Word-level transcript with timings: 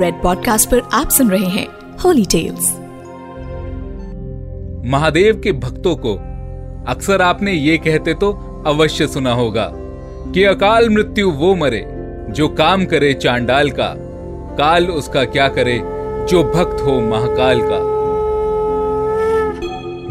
Red 0.00 0.22
podcast 0.22 0.70
पर 0.70 0.80
आप 0.92 1.08
सुन 1.08 1.30
रहे 1.30 1.46
हैं 1.46 1.68
होली 2.04 2.24
टेल्स 2.24 2.76
महादेव 4.86 5.40
के 5.44 5.52
भक्तों 5.52 5.96
को 5.96 6.14
अक्सर 6.88 7.22
आपने 7.22 7.52
ये 7.52 7.78
कहते 7.78 8.14
तो 8.14 8.62
अवश्य 8.66 9.06
सुना 9.06 9.32
होगा 9.32 9.72
कि 10.32 10.44
अकाल 10.44 10.90
मृत्यु 10.90 11.30
वो 11.30 11.54
मरे 11.54 11.86
जो 12.30 12.48
काम 12.48 12.84
करे 12.84 13.14
चांडाल 13.14 13.70
का, 13.70 13.94
काल 14.58 14.86
उसका 14.86 15.24
क्या 15.24 15.48
करे 15.48 15.78
जो 16.30 16.42
भक्त 16.44 16.80
हो 16.82 17.00
महाकाल 17.00 17.60
का। 17.62 17.92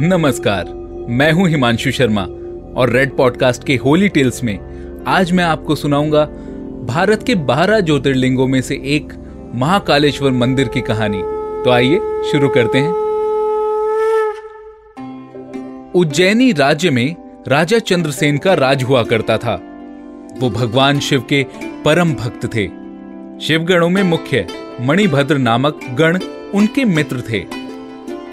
नमस्कार, 0.07 0.65
मैं 1.09 1.31
हूँ 1.31 1.49
हिमांशु 1.49 1.91
शर्मा 1.91 2.21
और 2.81 2.89
रेड 2.89 3.17
पॉडकास्ट 3.17 3.63
के 3.63 3.75
होली 3.75 4.09
टेल्स 4.09 4.43
में 4.43 4.59
आज 5.07 5.31
मैं 5.31 5.43
आपको 5.43 5.75
सुनाऊँगा 5.75 6.25
भारत 6.83 7.23
के 7.23 7.35
बारह 7.35 7.79
ज्योतिर्लिंगों 7.79 8.47
में 8.47 8.61
से 8.61 8.75
एक 8.75 9.20
महाकालेश्वर 9.55 10.31
मंदिर 10.31 10.67
की 10.67 10.81
कहानी। 10.81 11.21
तो 11.65 11.69
आइए, 11.69 11.99
शुरू 12.31 12.49
करते 12.49 12.77
हैं। 12.77 12.91
उज्जैनी 15.95 16.51
राज्य 16.51 16.89
में 16.89 17.15
राजा 17.47 17.79
चंद्रसेन 17.79 18.37
का 18.37 18.53
राज 18.53 18.83
हुआ 18.83 19.03
करता 19.03 19.37
था। 19.37 19.55
वो 20.39 20.49
भगवान 20.49 20.99
शिव 20.99 21.21
के 21.21 21.45
परम 21.85 22.13
भक्त 22.13 22.45
थे। 22.45 22.67
शिवगणों 23.45 23.89
में 23.89 24.03
मुख्य 24.03 24.47
मणिभद्र 24.81 25.37
नामक 25.37 25.79
गण 25.93 26.19
उनके 26.53 26.85
मित्र 26.85 27.23
थे। 27.29 27.45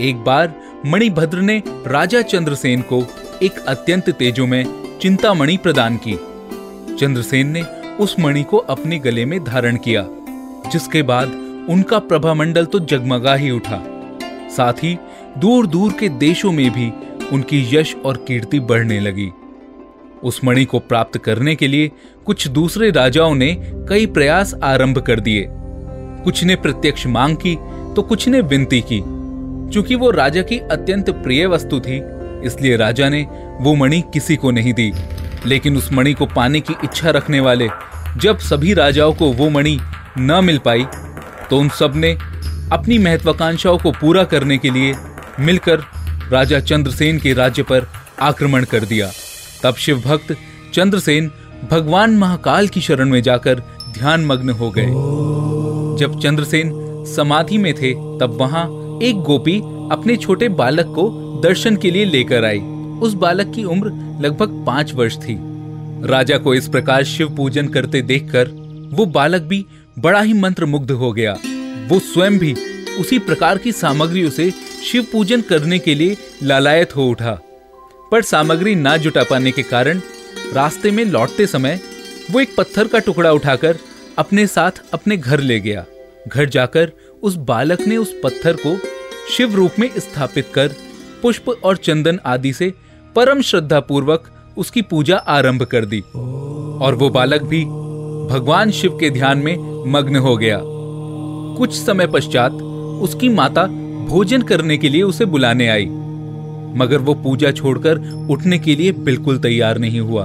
एक 0.00 0.24
बार 0.26 0.54
मणिभद्र 0.86 1.38
ने 1.38 1.62
राजा 1.66 2.22
चंद्रसेन 2.22 2.80
को 2.80 3.04
एक 3.42 3.58
अत्यंत 3.58 4.10
तेजो 4.10 4.46
में 4.46 4.98
चिंतामणि 5.02 5.56
प्रदान 5.56 5.96
की। 5.96 6.14
चंद्रसेन 6.96 7.48
ने 7.48 7.62
उस 8.00 8.20
मणि 8.20 8.42
को 8.42 8.56
अपने 8.56 8.98
गले 8.98 9.24
में 9.24 9.44
धारण 9.44 9.76
किया। 9.76 10.08
जिसके 10.72 11.02
बाद 11.02 11.28
उनका 11.70 11.98
प्रभामंडल 11.98 12.64
तो 12.64 12.78
जगमगा 12.80 13.34
ही 13.34 13.50
उठा। 13.50 13.82
साथ 14.56 14.72
ही 14.72 14.96
दूर 15.38 15.66
दूर 15.66 15.92
के 15.92 16.08
देशों 16.08 16.52
में 16.52 16.70
भी 16.70 16.90
उनकी 17.32 17.66
यश 17.76 17.94
और 18.04 18.16
कीर्ति 18.28 18.60
बढ़ने 18.60 19.00
लगी। 19.00 19.30
उस 20.22 20.40
मणि 20.44 20.64
को 20.64 20.78
प्राप्त 20.78 21.18
करने 21.18 21.54
के 21.54 21.66
लिए 21.68 21.90
कुछ 22.26 22.46
दूसरे 22.48 22.90
राजाओं 22.90 23.34
ने 23.34 23.54
कई 23.88 24.06
प्रयास 24.06 24.54
आरंभ 24.64 24.98
कर 24.98 25.20
दिए। 25.20 25.46
कुछ 26.24 26.42
ने 26.44 26.56
प्रत्यक्ष 26.56 27.06
मांग 27.06 27.36
की 27.36 27.54
तो 27.96 28.02
कुछ 28.02 28.28
ने 28.28 28.40
विनती 28.40 28.80
की। 28.80 29.00
चूँकि 29.72 29.94
वो 29.94 30.10
राजा 30.10 30.42
की 30.42 30.58
अत्यंत 30.58 31.10
प्रिय 31.12 31.46
वस्तु 31.46 31.80
थी, 31.80 32.00
इसलिए 32.46 32.76
राजा 32.76 33.08
ने 33.08 33.22
वो 33.60 33.74
मणि 33.74 34.02
किसी 34.12 34.36
को 34.36 34.50
नहीं 34.50 34.72
दी। 34.72 34.92
लेकिन 35.46 35.76
उस 35.76 35.92
मणि 35.92 36.12
को 36.12 36.26
पाने 36.26 36.60
की 36.60 36.74
इच्छा 36.84 37.10
रखने 37.10 37.40
वाले 37.40 37.68
जब 38.16 38.38
सभी 38.38 38.74
राजाओं 38.74 39.12
को 39.14 39.32
वो 39.32 39.48
मणि 39.50 39.78
न 40.18 40.40
मिल 40.44 40.58
पाई 40.58 40.84
तो 41.50 41.58
उन 41.58 41.68
सबने 41.68 42.12
अपनी 42.72 42.98
महत्वाकांक्षाओं 42.98 43.78
को 43.78 43.90
पूरा 43.90 44.24
करने 44.24 44.58
के 44.58 44.70
लिए 44.70 44.94
मिलकर 45.40 45.84
राजा 46.30 46.60
चंद्रसेन 46.60 47.18
के 47.18 47.32
राज्य 47.32 47.62
पर 47.62 47.86
आक्रमण 48.20 48.64
कर 48.64 48.84
दिया। 48.84 49.10
तब 49.62 49.74
शिव 49.74 50.00
भक्त 50.00 50.36
चंद्रसेन 50.74 51.30
भगवान 51.70 52.16
महाकाल 52.16 52.68
की 52.68 52.80
शरण 52.80 53.08
में 53.08 53.22
जाकर 53.22 53.62
ध्यान 53.90 54.24
मग्न 54.26 54.50
हो 54.50 54.70
गए। 54.70 54.86
जब 55.98 56.18
चंद्रसेन 56.20 56.72
समाधि 57.06 57.58
में 57.58 57.72
थे, 57.74 57.92
तब 58.20 58.36
वहाँ 58.40 58.64
एक 59.02 59.16
गोपी 59.16 59.58
अपने 59.92 60.16
छोटे 60.16 60.48
बालक 60.48 60.86
को 60.86 61.08
दर्शन 61.42 61.76
के 61.76 61.90
लिए 61.90 62.04
लेकर 62.04 62.44
आई। 62.44 62.60
उस 63.02 63.14
बालक 63.14 63.52
की 63.54 63.64
उम्र 63.64 63.90
लगभग 64.24 64.64
पाँच 64.66 64.94
वर्ष 64.94 65.16
थी। 65.16 65.38
राजा 66.08 66.38
को 66.38 66.54
इस 66.54 66.68
प्रकार 66.68 67.04
शिव 67.04 67.34
पूजन 67.36 67.68
करते 67.68 68.02
देखकर 68.02 68.48
वो 68.92 69.06
बालक 69.06 69.42
भी 69.42 69.64
बड़ा 69.98 70.20
ही 70.20 70.32
मंत्र 70.32 70.66
मुग्ध 70.66 70.90
हो 70.90 71.12
गया। 71.12 71.32
वो 71.88 71.98
स्वयं 71.98 72.38
भी 72.38 72.54
उसी 73.00 73.18
प्रकार 73.18 73.58
की 73.58 73.72
सामग्रियों 73.72 74.30
से 74.30 74.50
शिव 74.84 75.06
पूजन 75.12 75.40
करने 75.40 75.78
के 75.78 75.94
लिए 75.94 76.16
लालायत 76.42 76.96
हो 76.96 77.08
उठा। 77.08 77.38
पर 78.12 78.22
सामग्री 78.22 78.74
ना 78.74 78.96
जुटा 78.96 79.22
पाने 79.22 79.52
के 79.52 79.62
कारण 79.62 80.00
रास्ते 80.52 80.90
में 80.90 81.04
लौटते 81.04 81.46
समय 81.46 81.80
वो 82.30 82.40
एक 82.40 82.54
पत्थर 82.56 82.88
का 82.88 82.98
टुकड़ा 82.98 83.32
उठाकर 83.32 83.78
अपने 84.18 84.46
साथ 84.46 84.82
अपने 84.92 85.16
घर 85.16 85.40
ले 85.40 85.60
गया। 85.60 85.84
घर 86.28 86.48
जाकर 86.48 86.92
उस 87.22 87.34
बालक 87.34 87.80
ने 87.80 87.96
उस 87.96 88.14
पत्थर 88.24 88.56
को 88.56 88.76
शिव 89.36 89.54
रूप 89.54 89.72
में 89.78 89.90
स्थापित 89.98 90.50
कर 90.54 90.74
पुष्प 91.22 91.48
और 91.64 91.76
चंदन 91.76 92.20
आदि 92.26 92.52
से 92.52 92.72
परम 93.16 93.40
श्रद्धा 93.40 93.80
पूर्वक 93.80 94.30
उसकी 94.58 94.82
पूजा 94.82 95.16
आरंभ 95.16 95.62
कर 95.62 95.84
दी। 95.84 96.00
और 96.00 96.94
वो 96.94 97.08
बालक 97.10 97.42
भी 97.42 97.64
भगवान 98.34 98.70
शिव 98.70 98.96
के 98.98 99.10
ध्यान 99.10 99.38
में 99.38 99.56
मग्न 99.88 100.16
हो 100.18 100.36
गया। 100.36 100.60
कुछ 101.58 101.74
समय 101.74 102.06
पश्चात 102.06 102.52
उसकी 103.02 103.28
माता 103.28 103.66
भोजन 104.08 104.42
करने 104.42 104.76
के 104.78 104.88
लिए 104.88 105.02
उसे 105.02 105.24
बुलाने 105.26 105.68
आई। 105.68 105.86
मगर 106.76 106.98
वो 106.98 107.14
पूजा 107.14 107.50
छोड़कर 107.52 107.98
उठने 108.30 108.58
के 108.58 108.74
लिए 108.76 108.92
बिल्कुल 109.04 109.38
तैयार 109.38 109.78
नहीं 109.78 110.00
हुआ। 110.00 110.24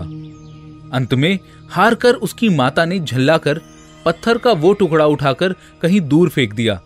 अंत 0.94 1.14
में 1.14 1.38
हार 1.72 1.96
कर 1.96 2.14
उसकी 2.24 2.50
माता 2.50 2.86
ने 2.86 3.00
झल्ला 3.00 3.38
कर 3.38 3.62
पत्थर 4.06 4.38
का 4.38 4.52
वो 4.54 4.74
टुकड़ा 4.74 5.06
उठाकर 5.06 5.56
कहीं 5.82 6.02
दूर 6.04 6.30
फेंक 6.30 6.54
दिया। 6.54 6.80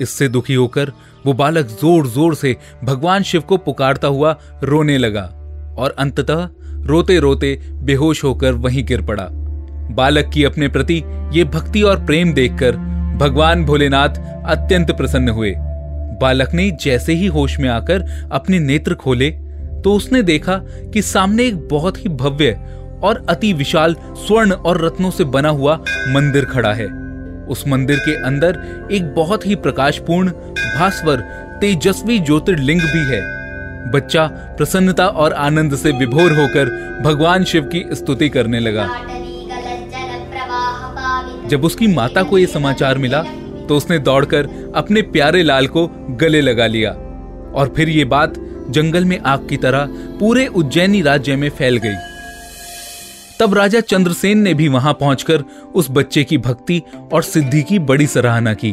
इससे 0.00 0.28
दुखी 0.28 0.54
होकर 0.54 0.92
वो 1.26 1.32
बालक 1.32 1.66
ज़ोर 1.80 2.06
ज़ोर 2.06 2.34
से 2.34 2.56
भगवान 2.84 3.22
शिव 3.22 3.40
को 3.40 3.56
पुकारता 3.58 4.08
हुआ 4.08 4.36
रोने 4.62 4.96
लगा 4.98 5.22
और 5.78 5.94
अंततः 5.98 6.48
रोते 6.86 7.18
रोते 7.18 7.58
बेहोश 7.82 8.24
होकर 8.24 8.52
वहीं 8.54 8.84
गिर 8.86 9.02
पड़ा। 9.02 9.28
बालक 9.90 10.30
की 10.34 10.44
अपने 10.44 10.68
प्रति 10.68 11.02
ये 11.32 11.44
भक्ति 11.44 11.82
और 11.82 12.04
प्रेम 12.06 12.32
देखकर 12.34 12.76
भगवान 13.18 13.64
भोलेनाथ 13.64 14.20
अत्यंत 14.46 14.90
प्रसन्न 14.90 15.28
हुए। 15.28 15.54
बालक 16.20 16.52
ने 16.54 16.70
जैसे 16.82 17.12
ही 17.12 17.26
होश 17.26 17.58
में 17.58 17.68
आकर 17.68 18.04
अपने 18.32 18.58
नेत्र 18.58 18.94
खोले 18.94 19.30
तो 19.82 19.94
उसने 19.94 20.22
देखा 20.22 20.56
कि 20.92 21.02
सामने 21.02 21.46
एक 21.46 21.56
बहुत 21.68 21.96
ही 21.98 22.08
भव्य 22.08 22.52
और 23.02 23.24
अति 23.28 23.52
विशाल 23.52 23.96
स्वर्ण 24.16 24.52
और 24.52 24.84
रत्नों 24.84 25.10
से 25.10 25.24
बना 25.26 25.48
हुआ 25.48 25.74
मंदिर 26.08 26.44
खड़ा 26.44 26.72
है। 26.72 26.86
उस 27.46 27.64
मंदिर 27.68 27.98
के 27.98 28.14
अंदर 28.16 28.58
एक 28.92 29.14
बहुत 29.14 29.46
ही 29.46 29.54
प्रकाशपूर्ण, 29.54 30.30
भास्वर, 30.30 31.20
तेजस्वी 31.60 32.18
ज्योतिर्लिंग 32.18 32.80
भी 32.80 33.04
है। 33.06 33.20
बच्चा 33.90 34.26
प्रसन्नता 34.56 35.06
और 35.06 35.32
आनंद 35.32 35.76
से 35.76 35.92
विभोर 35.92 36.32
होकर 36.32 36.70
भगवान 37.04 37.44
शिव 37.44 37.64
की 37.64 37.84
स्तुति 37.92 38.28
करने 38.28 38.60
लगा। 38.60 38.88
जब 41.52 41.64
उसकी 41.64 41.86
माता 41.86 42.22
को 42.22 42.38
यह 42.38 42.46
समाचार 42.46 42.98
मिला 42.98 43.22
तो 43.68 43.76
उसने 43.76 43.98
दौड़कर 43.98 44.48
अपने 44.74 45.02
प्यारे 45.02 45.42
लाल 45.42 45.66
को 45.66 45.86
गले 46.10 46.40
लगा 46.40 46.66
लिया। 46.66 46.90
और 47.52 47.72
फिर 47.76 47.88
ये 47.88 48.04
बात 48.04 48.34
जंगल 48.70 49.04
में 49.04 49.18
आग 49.20 49.46
की 49.48 49.56
तरह 49.56 49.88
पूरे 50.20 50.46
उज्जैनी 50.46 51.02
राज्य 51.02 51.36
में 51.36 51.48
फैल 51.50 51.76
गई। 51.76 51.94
तब 53.40 53.54
राजा 53.54 53.80
चंद्रसेन 53.80 54.38
ने 54.38 54.54
भी 54.54 54.68
वहाँ 54.68 54.92
पहुंचकर 54.94 55.44
उस 55.74 55.86
बच्चे 55.90 56.24
की 56.24 56.38
भक्ति 56.38 56.82
और 57.12 57.22
सिद्धि 57.22 57.62
की 57.62 57.78
बड़ी 57.78 58.06
सराहना 58.06 58.54
की। 58.54 58.72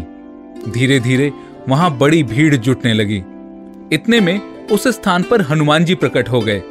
धीरे 0.70 1.00
धीरे 1.00 1.32
वहाँ 1.70 1.98
बड़ी 1.98 2.24
भीड़ 2.24 2.56
जुटने 2.56 2.94
लगी। 2.94 3.24
इतने 3.96 4.20
में 4.20 4.68
उस 4.68 4.88
स्थान 4.88 5.24
पर 5.24 5.42
हनुमान 5.42 5.86
जी 5.86 5.96
प्रकट 5.96 6.30
हो 6.30 6.42
गए। 6.42 6.62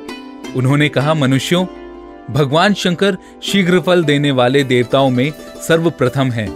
उन्होंने 0.57 0.89
कहा, 0.89 1.15
मनुष्यों 1.15 1.65
भगवान 2.31 2.75
शंकर 2.75 3.17
शीघ्र 3.43 3.81
फल 3.81 4.05
देने 4.05 4.31
वाले 4.31 4.65
देवताओं 4.65 5.11
में 5.11 5.31
सर्वप्रथम 5.69 6.31
है। 6.31 6.49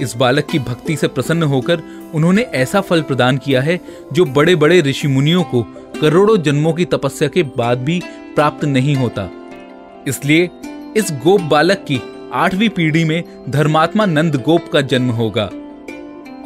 इस 0.00 0.16
बालक 0.16 0.46
की 0.46 0.58
भक्ति 0.58 0.96
से 0.96 1.08
प्रसन्न 1.08 1.42
होकर 1.42 1.82
उन्होंने 2.14 2.42
ऐसा 2.42 2.80
फल 2.80 3.02
प्रदान 3.02 3.38
किया 3.38 3.62
है 3.62 3.80
जो 4.12 4.24
बड़े 4.24 4.56
बड़े 4.56 4.80
ऋषि 4.80 5.08
मुनियों 5.08 5.42
को 5.44 5.62
करोड़ों 6.00 6.36
जन्मों 6.42 6.72
की 6.72 6.84
तपस्या 6.84 7.28
के 7.28 7.42
बाद 7.42 7.78
भी 7.78 8.02
प्राप्त 8.34 8.64
नहीं 8.64 8.96
होता। 8.96 9.28
इसलिए 10.08 10.50
इस 10.96 11.12
गोप 11.24 11.40
बालक 11.40 11.84
की 11.88 12.00
आठवीं 12.32 12.68
पीढ़ी 12.68 13.04
में 13.04 13.24
धर्मात्मा 13.48 14.06
नंद 14.06 14.36
गोप 14.36 14.68
का 14.72 14.80
जन्म 14.80 15.10
होगा। 15.10 15.50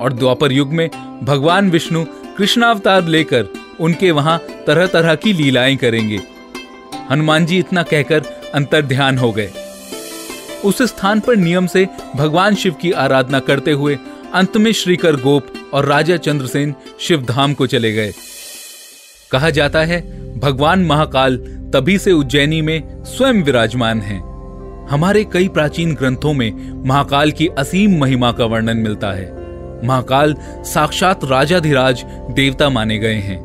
और 0.00 0.12
द्वापर 0.12 0.52
युग 0.52 0.72
में 0.72 0.90
भगवान 1.22 1.70
विष्णु 1.70 2.04
कृष्णावतार 2.36 3.04
लेकर 3.04 3.48
उनके 3.80 4.10
वहाँ 4.10 4.38
तरह 4.66 4.86
तरह 4.86 5.14
की 5.14 5.32
लीलाएँ 5.32 5.76
करेंगे। 5.76 6.20
हनुमान 7.10 7.46
जी 7.46 7.58
इतना 7.58 7.82
कहकर 7.82 8.43
अंतर 8.54 8.82
ध्यान 8.82 9.18
हो 9.18 9.32
गए। 9.32 9.50
उस 10.64 10.82
स्थान 10.82 11.20
पर 11.20 11.36
नियम 11.36 11.66
से 11.66 11.86
भगवान 12.16 12.54
शिव 12.54 12.72
की 12.72 12.90
आराधना 12.92 13.38
करते 13.38 13.72
हुए 13.72 13.98
अंत 14.34 14.56
में 14.56 14.72
श्रीकर 14.72 15.16
गोप 15.16 15.46
और 15.74 15.84
राजा 15.84 16.16
चंद्रसेन 16.16 16.74
शिव 17.00 17.22
धाम 17.22 17.54
को 17.54 17.66
चले 17.66 17.92
गए। 17.92 18.12
कहा 19.30 19.50
जाता 19.50 19.80
है, 19.80 20.00
भगवान 20.38 20.84
महाकाल 20.84 21.36
तभी 21.74 21.98
से 21.98 22.12
उज्जैनी 22.12 22.62
में 22.62 23.04
स्वयं 23.04 23.42
विराजमान 23.42 24.00
हैं। 24.00 24.20
हमारे 24.90 25.24
कई 25.24 25.48
प्राचीन 25.48 25.94
ग्रंथों 25.94 26.32
में 26.32 26.84
महाकाल 26.88 27.30
की 27.30 27.46
असीम 27.58 27.98
महिमा 28.00 28.32
का 28.32 28.44
वर्णन 28.44 28.76
मिलता 28.76 29.12
है। 29.12 29.32
महाकाल 29.86 30.34
साक्षात 30.64 31.24
राजाधिराज 31.24 32.04
देवता 32.30 32.68
माने 32.68 32.98
गए 32.98 33.14
हैं 33.14 33.38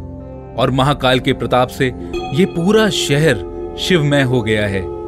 और 0.55 0.71
महाकाल 0.71 1.19
के 1.19 1.33
प्रताप 1.33 1.67
से 1.67 1.85
ये 2.33 2.45
पूरा 2.45 2.89
शहर 2.89 3.75
शिवमय 3.79 4.21
हो 4.21 4.41
गया 4.41 4.67
है। 4.67 4.98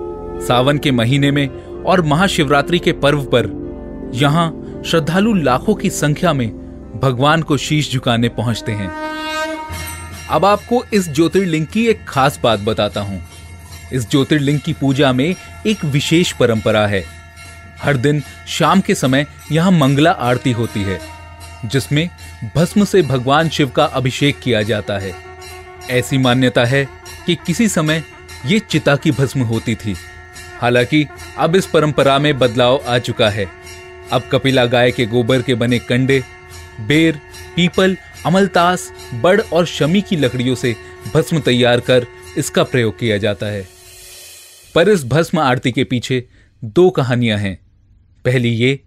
सावन 0.42 0.78
के 0.78 0.92
महीने 0.92 1.32
में 1.32 1.48
और 1.84 2.02
महाशिवरात्रि 2.02 2.80
के 2.80 2.92
पर्व 2.92 3.24
पर 3.26 3.50
यहाँ 4.14 4.50
श्रद्धालु 4.86 5.34
लाखों 5.34 5.76
की 5.76 5.90
संख्या 5.90 6.34
में 6.34 6.50
भगवान 7.02 7.42
को 7.42 7.58
शीश 7.58 7.92
झुकाने 7.92 8.30
पहुँचते 8.30 8.72
हैं। 8.72 8.90
अब 10.30 10.46
आपको 10.46 10.84
इस 10.94 11.10
ज्योतिर्लिंग 11.10 11.66
की 11.66 11.86
एक 11.88 12.06
खास 12.08 12.40
बात 12.44 12.60
बताता 12.60 13.02
हूँ। 13.02 13.22
इस 13.94 14.10
ज्योतिर्लिंग 14.10 14.60
की 14.60 14.74
पूजा 14.74 15.14
में 15.14 15.36
एक 15.68 15.86
विशेष 15.86 16.32
परंपरा 16.32 16.86
है। 16.88 17.04
हर 17.82 17.98
दिन 17.98 18.22
शाम 18.48 18.82
के 18.82 18.96
समय 18.96 19.26
यहाँ 19.52 19.72
मंगला 19.72 20.12
आरती 20.12 20.52
होती 20.52 20.84
है, 20.84 21.00
जिसमें 21.66 22.10
भस्म 22.56 22.84
से 22.84 23.02
भगवान 23.02 23.50
शिव 23.50 23.70
का 23.70 23.86
अभिषेक 23.86 24.40
किया 24.40 24.62
जाता 24.62 24.98
है। 24.98 25.14
ऐसी 25.90 26.18
मान्यता 26.18 26.66
है 26.66 26.88
कि 27.26 27.36
किसी 27.36 27.68
समय 27.68 28.04
ये 28.46 28.60
चिता 28.60 28.96
की 28.96 29.12
भस्म 29.12 29.42
होती 29.42 29.76
थी। 29.76 29.96
हालाँकि 30.62 31.08
अब 31.38 31.56
इस 31.56 31.66
परंपरा 31.66 32.20
में 32.20 32.40
बदलाव 32.40 32.84
आ 32.88 32.98
चुका 32.98 33.30
है। 33.30 33.52
अब 34.12 34.22
कपिला 34.32 34.66
गाय 34.66 34.92
के 34.92 35.06
गोबर 35.06 35.42
के 35.42 35.56
बने 35.56 35.80
कंडे, 35.80 36.24
बेर, 36.88 37.20
पीपल, 37.56 37.98
अमलतास, 38.26 38.94
बड़ 39.14 39.42
और 39.42 39.66
शमी 39.66 40.02
की 40.02 40.16
लकड़ियों 40.16 40.56
से 40.56 40.76
भस्म 41.14 41.40
तैयार 41.40 41.80
कर 41.80 42.06
इसका 42.38 42.64
प्रयोग 42.64 43.00
किया 43.00 43.18
जाता 43.18 43.46
है। 43.46 43.68
पर 44.76 44.90
इस 44.90 45.06
भस्म 45.06 45.40
आरती 45.40 45.72
के 45.72 45.84
पीछे 45.84 46.28
दो 46.64 46.90
कहानियाँ 46.90 47.38
हैं। 47.38 47.60
पहली 48.26 48.50
ये 48.50 48.80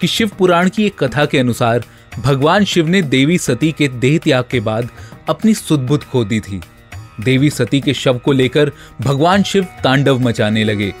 कि 0.00 0.06
शिव 0.06 0.30
पुराण 0.38 0.68
की 0.68 0.86
एक 0.86 1.04
कथा 1.04 1.26
के 1.26 1.38
अनुसार 1.38 1.84
भगवान 2.18 2.64
शिव 2.64 2.88
ने 2.88 3.02
देवी 3.02 3.38
सती 3.38 3.72
के 3.72 3.88
देह 3.88 4.18
त्याग 4.18 4.44
के 4.50 4.60
बाद 4.60 4.88
अपनी 5.28 5.54
सुदबुद 5.54 6.04
खो 6.04 6.24
दी 6.24 6.40
थी। 6.40 6.60
देवी 7.20 7.50
सती 7.50 7.80
के 7.80 7.94
शव 7.94 8.18
को 8.18 8.32
लेकर 8.32 8.72
भगवान 9.00 9.42
शिव 9.42 9.64
तांडव 9.64 10.18
मचाने 10.18 10.64
लगे। 10.64 10.94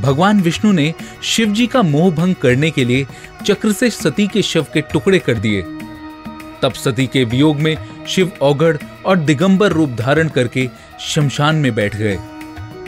भगवान 0.00 0.40
विष्णु 0.40 0.72
ने 0.72 0.94
शिव 1.22 1.52
जी 1.52 1.66
का 1.66 1.82
मोह 1.82 2.14
भंग 2.14 2.34
करने 2.34 2.70
के 2.70 2.84
लिए 2.84 3.06
चक्र 3.46 3.72
से 3.72 3.90
सती 3.90 4.26
के 4.26 4.42
शव 4.42 4.66
के 4.74 4.80
टुकड़े 4.80 5.18
कर 5.18 5.34
दिए। 5.34 5.62
तब 6.62 6.72
सती 6.72 7.06
के 7.06 7.24
वियोग 7.24 7.56
में 7.56 7.76
शिव 8.08 8.32
औगढ़ 8.42 8.76
और 9.06 9.16
दिगंबर 9.16 9.72
रूप 9.72 9.90
धारण 9.90 10.28
करके 10.28 10.68
शमशान 11.00 11.56
में 11.56 11.74
बैठ 11.74 11.96
गए 11.96 12.18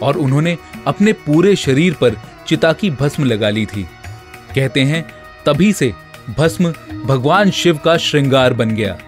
और 0.03 0.17
उन्होंने 0.17 0.59
अपने 0.87 1.13
पूरे 1.13 1.57
शरीर 1.57 1.95
पर 1.95 2.17
चिता 2.47 2.73
की 2.73 2.91
भस्म 2.91 3.25
लगा 3.25 3.51
ली 3.51 3.67
थी। 3.67 3.83
कहते 4.55 4.81
हैं, 4.81 5.07
तभी 5.47 5.73
से 5.73 5.93
भस्म 6.39 6.75
भगवान 7.05 7.51
शिव 7.51 7.79
का 7.85 7.97
श्रृंगार 7.97 8.55
बन 8.55 8.71
गया। 8.71 8.99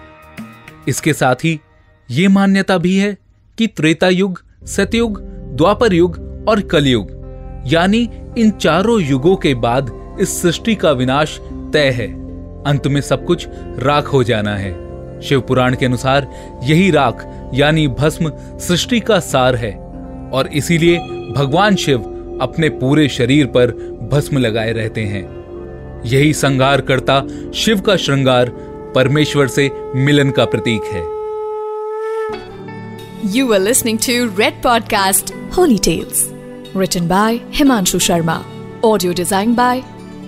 इसके 0.87 1.13
साथ 1.13 1.35
ही 1.35 1.59
ये 2.11 2.27
मान्यता 2.27 2.77
भी 2.77 2.97
है 2.97 3.17
कि 3.57 3.67
त्रेता 3.67 4.09
युग, 4.09 4.43
सतयुग, 4.65 5.21
द्वापर 5.55 5.93
युग 5.93 6.45
और 6.47 6.61
कलयुग 6.61 7.12
यानी 7.65 8.09
इन 8.37 8.51
चारों 8.51 9.01
युगों 9.01 9.35
के 9.35 9.53
बाद 9.53 10.17
इस 10.19 10.41
सृष्टि 10.41 10.75
का 10.75 10.91
विनाश 10.91 11.39
तय 11.73 11.89
है। 11.89 12.07
अंत 12.63 12.87
में 12.87 13.01
सब 13.01 13.25
कुछ 13.25 13.47
राख 13.77 14.05
हो 14.05 14.23
जाना 14.23 14.55
है। 14.55 14.83
शिव 15.21 15.41
पुराण 15.41 15.75
के 15.75 15.85
अनुसार 15.85 16.27
यही 16.63 16.91
राख 16.91 17.49
यानी 17.53 17.87
भस्म 17.87 18.31
सृष्टि 18.59 18.99
का 18.99 19.19
सार 19.19 19.55
है। 19.55 19.71
और 20.33 20.47
इसीलिए 20.47 20.97
भगवान 21.37 21.75
शिव 21.75 21.99
अपने 22.41 22.69
पूरे 22.69 23.09
शरीर 23.09 23.45
पर 23.45 23.67
भस्म 24.11 24.37
लगाए 24.37 24.71
रहते 24.71 25.01
हैं। 25.01 25.43
यही 26.05 26.33
संगार 26.33 26.81
करता 26.81 27.27
शिव 27.55 27.81
का 27.81 27.95
श्रृंगार 27.95 28.49
परमेश्वर 28.95 29.47
से 29.47 29.71
मिलन 29.95 30.31
का 30.31 30.45
प्रतीक 30.45 30.81
है। 30.83 31.13
You 33.33 33.51
were 33.51 33.67
listening 33.67 34.09
to 34.09 34.39
Red 34.39 34.53
Podcast 34.65 35.31
Holy 35.59 35.79
Tales, 35.79 36.32
written 36.73 37.07
by 37.07 37.39
Himanshu 37.51 37.99
Sharma, 37.99 38.43
audio 38.83 39.13
designed 39.13 39.55
by 39.55 39.83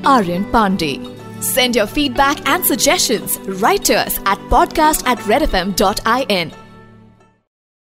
Aryan 0.05 0.45
Pandey. 0.45 1.11
Send 1.43 1.75
your 1.75 1.87
feedback 1.87 2.47
and 2.47 2.63
suggestions 2.63 3.37
right 3.63 3.83
to 3.85 3.95
us 3.95 4.19
at 4.25 4.37
podcast 4.49 5.05
at 5.05 5.17
redfm.in. 5.19 6.64